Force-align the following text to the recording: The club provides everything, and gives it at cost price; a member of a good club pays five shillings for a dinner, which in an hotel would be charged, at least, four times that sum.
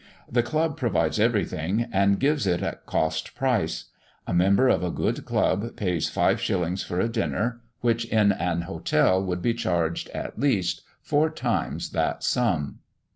The 0.27 0.41
club 0.41 0.77
provides 0.77 1.19
everything, 1.19 1.85
and 1.91 2.19
gives 2.19 2.47
it 2.47 2.63
at 2.63 2.87
cost 2.87 3.35
price; 3.35 3.85
a 4.25 4.33
member 4.33 4.67
of 4.67 4.83
a 4.83 4.89
good 4.89 5.25
club 5.25 5.75
pays 5.75 6.09
five 6.09 6.41
shillings 6.41 6.81
for 6.81 6.99
a 6.99 7.07
dinner, 7.07 7.61
which 7.81 8.05
in 8.05 8.31
an 8.31 8.61
hotel 8.61 9.23
would 9.23 9.43
be 9.43 9.53
charged, 9.53 10.09
at 10.09 10.39
least, 10.39 10.81
four 11.03 11.29
times 11.29 11.91
that 11.91 12.23
sum. 12.23 12.79